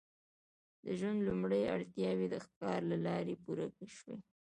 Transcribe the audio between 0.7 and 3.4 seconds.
د ژوند لومړنۍ اړتیاوې د ښکار له لارې